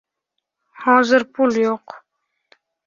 Hozir 0.85 1.27
pul 1.39 1.63
yo`q 1.67 1.79